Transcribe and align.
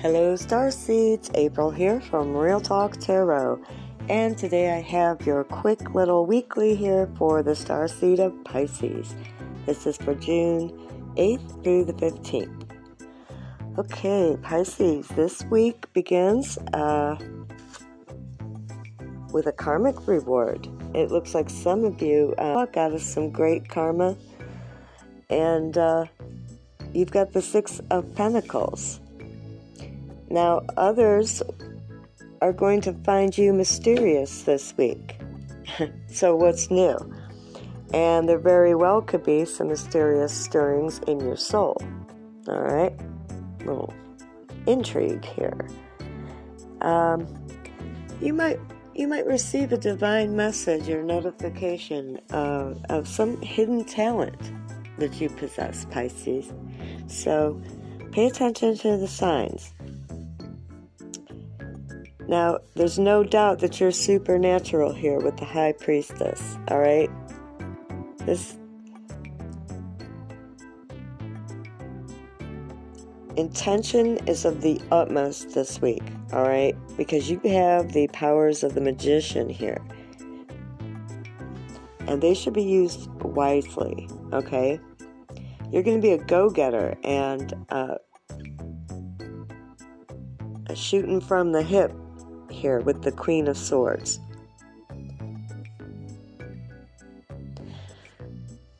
Hello, 0.00 0.36
Star 0.36 0.70
Seeds. 0.70 1.30
April 1.34 1.70
here 1.70 2.02
from 2.02 2.36
Real 2.36 2.60
Talk 2.60 2.98
Tarot. 2.98 3.58
And 4.10 4.36
today 4.36 4.70
I 4.70 4.82
have 4.82 5.24
your 5.24 5.42
quick 5.42 5.94
little 5.94 6.26
weekly 6.26 6.76
here 6.76 7.08
for 7.16 7.42
the 7.42 7.56
Star 7.56 7.88
Seed 7.88 8.20
of 8.20 8.34
Pisces. 8.44 9.14
This 9.64 9.86
is 9.86 9.96
for 9.96 10.14
June 10.14 10.68
8th 11.16 11.64
through 11.64 11.86
the 11.86 11.94
15th. 11.94 12.70
Okay, 13.78 14.36
Pisces, 14.42 15.08
this 15.08 15.42
week 15.44 15.90
begins 15.94 16.58
uh, 16.74 17.16
with 19.32 19.46
a 19.46 19.52
karmic 19.52 20.06
reward. 20.06 20.68
It 20.94 21.10
looks 21.10 21.34
like 21.34 21.48
some 21.48 21.84
of 21.84 22.02
you 22.02 22.34
uh, 22.36 22.66
got 22.66 22.92
us 22.92 23.02
some 23.02 23.30
great 23.30 23.70
karma, 23.70 24.14
and 25.30 25.78
uh, 25.78 26.04
you've 26.92 27.12
got 27.12 27.32
the 27.32 27.40
Six 27.40 27.80
of 27.90 28.14
Pentacles. 28.14 29.00
Now, 30.28 30.62
others 30.76 31.42
are 32.42 32.52
going 32.52 32.80
to 32.82 32.92
find 32.92 33.36
you 33.36 33.52
mysterious 33.52 34.42
this 34.42 34.76
week. 34.76 35.18
so, 36.08 36.36
what's 36.36 36.70
new? 36.70 36.96
And 37.94 38.28
there 38.28 38.38
very 38.38 38.74
well 38.74 39.00
could 39.00 39.24
be 39.24 39.44
some 39.44 39.68
mysterious 39.68 40.32
stirrings 40.32 40.98
in 41.06 41.20
your 41.20 41.36
soul. 41.36 41.80
All 42.48 42.60
right? 42.60 42.92
Little 43.60 43.94
intrigue 44.66 45.24
here. 45.24 45.68
Um, 46.80 47.26
you 48.20 48.32
might 48.32 48.58
you 48.96 49.06
might 49.06 49.26
receive 49.26 49.72
a 49.72 49.76
divine 49.76 50.34
message 50.34 50.88
or 50.88 51.02
notification 51.02 52.18
of, 52.30 52.82
of 52.88 53.06
some 53.06 53.38
hidden 53.42 53.84
talent 53.84 54.40
that 54.98 55.20
you 55.20 55.28
possess, 55.28 55.84
Pisces. 55.90 56.50
So 57.06 57.60
pay 58.12 58.26
attention 58.26 58.74
to 58.78 58.96
the 58.96 59.06
signs. 59.06 59.74
Now, 62.28 62.58
there's 62.74 62.98
no 62.98 63.22
doubt 63.22 63.60
that 63.60 63.78
you're 63.78 63.92
supernatural 63.92 64.92
here 64.92 65.20
with 65.20 65.36
the 65.36 65.44
High 65.44 65.72
Priestess, 65.72 66.58
alright? 66.68 67.10
This 68.18 68.56
intention 73.36 74.16
is 74.26 74.44
of 74.44 74.60
the 74.60 74.80
utmost 74.90 75.54
this 75.54 75.80
week, 75.80 76.02
alright? 76.32 76.76
Because 76.96 77.30
you 77.30 77.38
have 77.44 77.92
the 77.92 78.08
powers 78.08 78.64
of 78.64 78.74
the 78.74 78.80
magician 78.80 79.48
here. 79.48 79.80
And 82.08 82.20
they 82.20 82.34
should 82.34 82.54
be 82.54 82.64
used 82.64 83.08
wisely, 83.22 84.08
okay? 84.32 84.80
You're 85.70 85.84
going 85.84 86.00
to 86.00 86.02
be 86.02 86.12
a 86.12 86.18
go 86.18 86.50
getter 86.50 86.96
and 87.04 87.54
uh, 87.68 87.96
shooting 90.74 91.20
from 91.20 91.52
the 91.52 91.62
hip 91.62 91.92
here 92.56 92.80
with 92.80 93.02
the 93.02 93.12
Queen 93.12 93.46
of 93.46 93.56
Swords. 93.56 94.18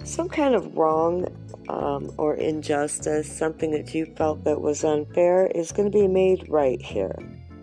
Some 0.04 0.28
kind 0.28 0.54
of 0.54 0.76
wrong 0.76 1.26
um, 1.68 2.10
or 2.16 2.34
injustice, 2.36 3.30
something 3.30 3.70
that 3.72 3.94
you 3.94 4.06
felt 4.16 4.44
that 4.44 4.60
was 4.60 4.84
unfair, 4.84 5.46
is 5.48 5.72
going 5.72 5.90
to 5.90 5.98
be 5.98 6.08
made 6.08 6.48
right 6.48 6.80
here. 6.80 7.14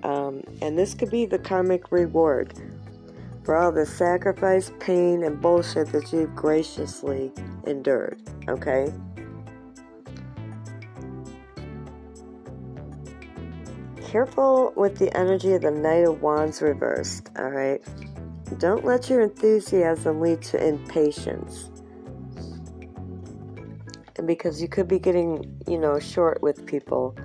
Um, 0.03 0.43
and 0.61 0.77
this 0.77 0.93
could 0.93 1.09
be 1.09 1.25
the 1.25 1.39
karmic 1.39 1.91
reward 1.91 2.53
for 3.43 3.55
all 3.55 3.71
the 3.71 3.85
sacrifice, 3.85 4.71
pain, 4.79 5.23
and 5.23 5.41
bullshit 5.41 5.91
that 5.93 6.11
you've 6.13 6.35
graciously 6.35 7.31
endured. 7.65 8.21
Okay? 8.47 8.93
Careful 14.13 14.71
with 14.75 14.99
the 14.99 15.11
energy 15.17 15.53
of 15.53 15.63
the 15.63 15.71
Knight 15.71 16.03
of 16.07 16.21
Wands 16.21 16.61
reversed, 16.61 17.31
alright? 17.35 17.81
Don't 18.59 18.85
let 18.85 19.09
your 19.09 19.21
enthusiasm 19.21 20.21
lead 20.21 20.39
to 20.43 20.63
impatience. 20.63 21.71
Because 24.23 24.61
you 24.61 24.67
could 24.67 24.87
be 24.87 24.99
getting, 24.99 25.59
you 25.67 25.79
know, 25.79 25.97
short 25.97 26.43
with 26.43 26.63
people. 26.67 27.15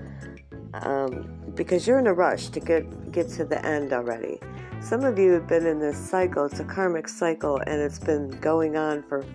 Um, 0.72 1.30
because 1.54 1.86
you're 1.86 1.98
in 1.98 2.06
a 2.06 2.14
rush 2.14 2.48
to 2.48 2.58
get, 2.58 3.12
get 3.12 3.28
to 3.32 3.44
the 3.44 3.62
end 3.66 3.92
already. 3.92 4.40
Some 4.80 5.04
of 5.04 5.18
you 5.18 5.32
have 5.32 5.46
been 5.46 5.66
in 5.66 5.78
this 5.80 5.98
cycle, 5.98 6.46
it's 6.46 6.58
a 6.60 6.64
karmic 6.64 7.06
cycle, 7.06 7.58
and 7.66 7.82
it's 7.82 7.98
been 7.98 8.30
going 8.40 8.78
on 8.78 9.02
for 9.02 9.26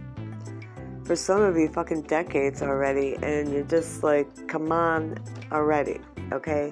for 1.06 1.16
some 1.18 1.42
of 1.42 1.56
you 1.58 1.68
fucking 1.68 2.02
decades 2.03 2.62
already 2.62 3.18
and 3.22 3.52
you're 3.52 3.66
just 3.66 4.03
like 4.03 4.47
come 4.47 4.72
on 4.72 5.22
already 5.52 6.00
okay 6.31 6.72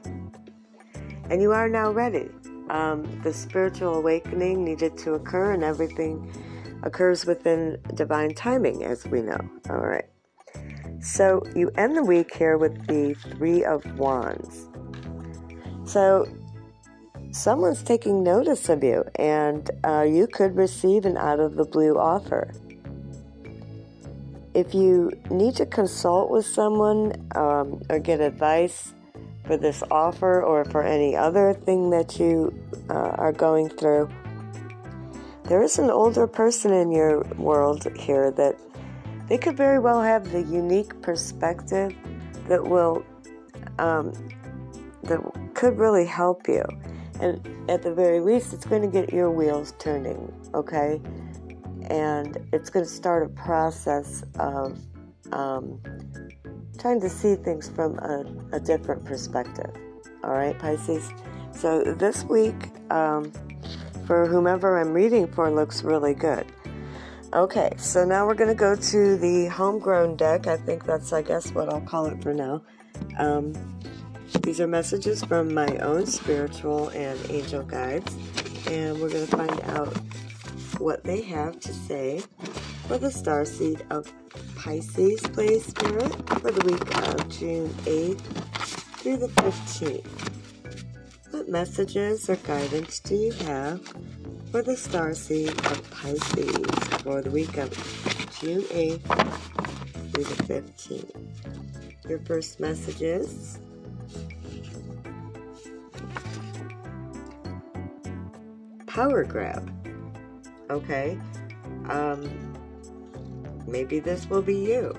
and 1.32 1.42
you 1.42 1.54
are 1.54 1.70
now 1.70 1.90
ready. 1.90 2.30
Um, 2.70 3.22
the 3.24 3.32
spiritual 3.32 3.96
awakening 3.96 4.66
needed 4.66 4.98
to 5.00 5.14
occur, 5.14 5.54
and 5.54 5.64
everything 5.64 6.30
occurs 6.84 7.26
within 7.26 7.78
divine 7.96 8.36
timing, 8.36 8.84
as 8.84 9.06
we 9.08 9.22
know. 9.22 9.40
All 9.70 9.78
right. 9.78 10.10
So 11.00 11.42
you 11.56 11.72
end 11.78 11.96
the 11.96 12.04
week 12.04 12.36
here 12.36 12.58
with 12.58 12.86
the 12.86 13.14
Three 13.14 13.64
of 13.64 13.86
Wands. 13.98 14.68
So 15.86 16.28
someone's 17.32 17.82
taking 17.82 18.24
notice 18.24 18.68
of 18.68 18.84
you, 18.84 19.06
and 19.16 19.72
uh, 19.86 20.02
you 20.02 20.28
could 20.28 20.58
receive 20.58 21.06
an 21.06 21.16
out 21.16 21.40
of 21.40 21.56
the 21.56 21.64
blue 21.64 21.98
offer. 21.98 22.54
If 24.54 24.74
you 24.74 25.14
need 25.30 25.56
to 25.56 25.66
consult 25.66 26.30
with 26.30 26.46
someone 26.46 27.14
um, 27.36 27.82
or 27.90 28.00
get 28.00 28.20
advice, 28.20 28.94
for 29.52 29.58
this 29.58 29.84
offer 29.92 30.42
or 30.42 30.64
for 30.64 30.82
any 30.82 31.14
other 31.14 31.54
thing 31.54 31.90
that 31.90 32.18
you 32.18 32.58
uh, 32.90 32.94
are 32.94 33.34
going 33.34 33.68
through. 33.68 34.08
There 35.44 35.62
is 35.62 35.78
an 35.78 35.90
older 35.90 36.26
person 36.26 36.72
in 36.72 36.90
your 36.90 37.26
world 37.36 37.86
here 37.98 38.32
that 38.32 38.56
they 39.28 39.38
could 39.38 39.58
very 39.58 39.78
well 39.78 40.02
have 40.02 40.32
the 40.32 40.42
unique 40.44 41.02
perspective 41.02 41.94
that 42.48 42.64
will 42.64 43.04
um, 43.78 44.14
that 45.04 45.20
could 45.54 45.78
really 45.78 46.06
help 46.06 46.48
you. 46.48 46.64
And 47.20 47.46
at 47.70 47.82
the 47.82 47.94
very 47.94 48.22
least, 48.22 48.54
it's 48.54 48.66
going 48.66 48.84
to 48.84 48.88
get 48.88 49.12
your 49.12 49.32
wheels 49.32 49.74
turning, 49.80 50.34
okay? 50.54 51.02
And 51.90 52.38
it's 52.54 52.70
going 52.70 52.86
to 52.86 52.92
start 52.92 53.24
a 53.24 53.30
process 53.30 54.24
of 54.40 54.80
um, 55.34 55.82
trying 56.78 57.02
to 57.02 57.10
see 57.10 57.36
things 57.36 57.70
from 57.70 57.98
a, 58.00 58.26
a 58.54 58.60
different 58.60 59.06
perspective. 59.06 59.72
All 60.24 60.32
right, 60.32 60.58
Pisces? 60.58 61.12
So 61.54 61.84
this 61.84 62.24
week, 62.24 62.56
um, 62.90 63.32
for 64.06 64.26
whomever 64.26 64.80
I'm 64.80 64.94
reading 64.94 65.28
for, 65.28 65.52
looks 65.52 65.84
really 65.84 66.14
good. 66.14 66.46
Okay, 67.34 67.72
so 67.78 68.04
now 68.04 68.28
we're 68.28 68.36
going 68.36 68.50
to 68.50 68.56
go 68.56 68.76
to 68.76 69.18
the 69.18 69.48
homegrown 69.48 70.18
deck. 70.18 70.48
I 70.48 70.58
think 70.58 70.86
that's, 70.86 71.14
I 71.14 71.22
guess, 71.22 71.54
what 71.54 71.70
I'll 71.70 71.82
call 71.82 72.08
it 72.08 72.22
for 72.22 72.34
now. 72.34 72.62
Um, 73.18 73.54
these 74.44 74.60
are 74.60 74.68
messages 74.68 75.24
from 75.24 75.54
my 75.54 75.78
own 75.78 76.06
spiritual 76.06 76.90
and 76.90 77.20
angel 77.30 77.64
guides, 77.64 78.16
and 78.68 79.00
we're 79.00 79.10
going 79.10 79.28
to 79.28 79.38
find 79.38 79.62
out 79.62 79.96
what 80.78 81.04
they 81.04 81.22
have 81.22 81.60
to 81.62 81.74
say 81.74 82.22
for 82.88 82.98
the 82.98 83.12
star 83.12 83.46
seed 83.46 83.86
of 83.90 84.12
Pisces 84.62 85.22
Play 85.22 85.58
Spirit 85.58 86.14
for 86.40 86.52
the 86.52 86.64
week 86.72 86.98
of 87.10 87.28
June 87.30 87.68
8th 87.86 88.22
through 89.00 89.18
the 89.18 89.28
15th. 89.28 90.06
What 91.32 91.50
messages 91.50 92.30
or 92.30 92.36
guidance 92.36 93.00
do 93.00 93.16
you 93.16 93.32
have 93.32 93.82
for 94.52 94.62
the 94.62 94.78
star 94.78 95.16
seed 95.16 95.50
of 95.50 95.90
Pisces 95.90 96.68
for 97.02 97.24
the 97.24 97.32
week 97.32 97.58
of 97.58 97.72
June 98.40 98.62
8th 98.62 100.12
through 100.14 100.26
the 100.26 100.44
15th? 100.44 102.08
Your 102.08 102.20
first 102.20 102.60
message 102.60 103.02
is 103.02 103.58
power 108.86 109.24
grab. 109.24 109.74
Okay. 110.70 111.20
Um, 111.90 112.51
maybe 113.72 114.00
this 114.00 114.30
will 114.30 114.42
be 114.42 114.56
you. 114.56 114.94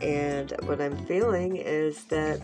And 0.00 0.52
what 0.62 0.80
I'm 0.80 0.96
feeling 1.06 1.56
is 1.56 2.04
that 2.04 2.40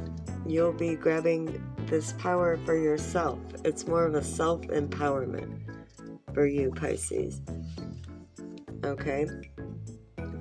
you'll 0.46 0.72
be 0.72 0.96
grabbing 0.96 1.62
this 1.86 2.12
power 2.14 2.58
for 2.64 2.76
yourself. 2.76 3.38
It's 3.64 3.86
more 3.86 4.04
of 4.04 4.14
a 4.14 4.22
self 4.24 4.62
empowerment 4.62 5.60
for 6.32 6.46
you, 6.46 6.70
Pisces. 6.70 7.40
Okay? 8.84 9.26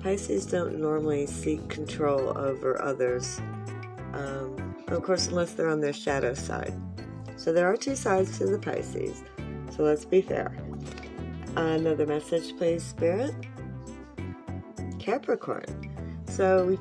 Pisces 0.00 0.44
don't 0.46 0.78
normally 0.78 1.26
seek 1.26 1.68
control 1.68 2.36
over 2.36 2.80
others. 2.82 3.40
Um, 4.12 4.76
of 4.88 5.02
course, 5.02 5.28
unless 5.28 5.52
they're 5.52 5.70
on 5.70 5.80
their 5.80 5.92
shadow 5.92 6.34
side. 6.34 6.74
So 7.36 7.52
there 7.52 7.66
are 7.66 7.76
two 7.76 7.96
sides 7.96 8.38
to 8.38 8.46
the 8.46 8.58
Pisces. 8.58 9.22
So 9.70 9.82
let's 9.82 10.04
be 10.04 10.20
fair. 10.20 10.56
Another 11.56 12.06
message, 12.06 12.56
please, 12.56 12.82
Spirit. 12.82 13.34
Capricorn. 15.04 15.68
So 16.26 16.76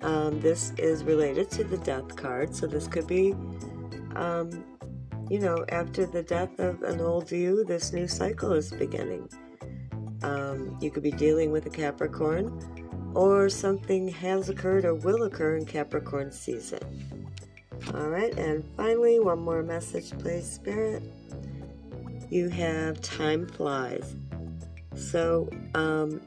Um, 0.00 0.40
this 0.40 0.72
is 0.78 1.02
related 1.02 1.50
to 1.50 1.64
the 1.64 1.78
death 1.78 2.14
card, 2.14 2.54
so 2.54 2.68
this 2.68 2.86
could 2.86 3.08
be, 3.08 3.34
um, 4.14 4.48
you 5.28 5.40
know, 5.40 5.64
after 5.70 6.06
the 6.06 6.22
death 6.22 6.60
of 6.60 6.82
an 6.82 7.00
old 7.00 7.32
you, 7.32 7.64
this 7.64 7.92
new 7.92 8.06
cycle 8.06 8.52
is 8.52 8.70
beginning. 8.70 9.28
Um, 10.22 10.78
you 10.80 10.92
could 10.92 11.02
be 11.02 11.10
dealing 11.10 11.50
with 11.50 11.66
a 11.66 11.70
Capricorn, 11.70 12.46
or 13.14 13.48
something 13.48 14.06
has 14.06 14.48
occurred 14.48 14.84
or 14.84 14.94
will 14.94 15.24
occur 15.24 15.56
in 15.56 15.66
Capricorn 15.66 16.30
season. 16.30 16.84
All 17.92 18.08
right, 18.08 18.34
and 18.38 18.64
finally, 18.76 19.18
one 19.18 19.40
more 19.40 19.64
message, 19.64 20.16
please, 20.22 20.48
Spirit. 20.48 21.02
You 22.30 22.50
have 22.50 23.00
time 23.00 23.48
flies. 23.48 24.14
So, 24.94 25.48
um, 25.74 26.20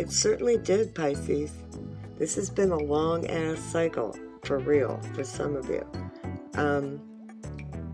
it 0.00 0.10
certainly 0.10 0.56
did, 0.56 0.94
Pisces. 0.94 1.52
This 2.18 2.34
has 2.36 2.48
been 2.48 2.70
a 2.70 2.78
long 2.78 3.26
ass 3.26 3.58
cycle, 3.58 4.16
for 4.44 4.58
real, 4.58 4.98
for 5.14 5.24
some 5.24 5.54
of 5.54 5.68
you. 5.68 5.86
Um, 6.54 7.02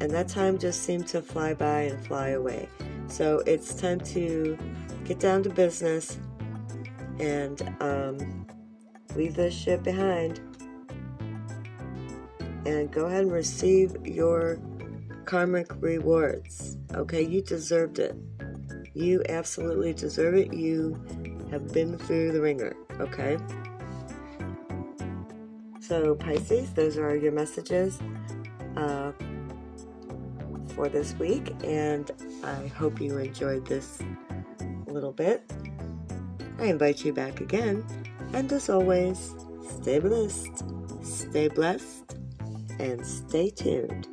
and 0.00 0.12
that 0.12 0.28
time 0.28 0.56
just 0.56 0.84
seemed 0.84 1.08
to 1.08 1.20
fly 1.20 1.54
by 1.54 1.80
and 1.80 2.06
fly 2.06 2.28
away. 2.28 2.68
So 3.08 3.42
it's 3.44 3.74
time 3.74 3.98
to 4.00 4.56
get 5.04 5.18
down 5.18 5.42
to 5.44 5.50
business 5.50 6.18
and 7.18 7.74
um, 7.80 8.46
leave 9.16 9.34
this 9.34 9.52
shit 9.52 9.82
behind 9.82 10.40
and 12.66 12.92
go 12.92 13.06
ahead 13.06 13.22
and 13.22 13.32
receive 13.32 13.96
your 14.06 14.60
karmic 15.24 15.66
rewards. 15.80 16.76
Okay, 16.94 17.22
you 17.22 17.42
deserved 17.42 17.98
it. 17.98 18.14
You 18.94 19.24
absolutely 19.28 19.92
deserve 19.92 20.36
it. 20.36 20.52
You 20.52 21.00
have 21.50 21.72
been 21.72 21.98
through 21.98 22.32
the 22.32 22.40
ringer. 22.40 22.74
Okay. 23.00 23.38
So, 25.80 26.14
Pisces, 26.16 26.72
those 26.72 26.98
are 26.98 27.14
your 27.14 27.32
messages 27.32 28.00
uh, 28.76 29.12
for 30.74 30.88
this 30.88 31.14
week, 31.14 31.54
and 31.62 32.10
I 32.42 32.66
hope 32.66 33.00
you 33.00 33.16
enjoyed 33.18 33.66
this 33.66 34.00
little 34.86 35.12
bit. 35.12 35.42
I 36.58 36.64
invite 36.66 37.04
you 37.04 37.12
back 37.12 37.40
again, 37.40 37.84
and 38.32 38.52
as 38.52 38.68
always, 38.68 39.34
stay 39.80 39.98
blessed, 40.00 40.64
stay 41.02 41.48
blessed, 41.48 42.16
and 42.78 43.06
stay 43.06 43.50
tuned. 43.50 44.08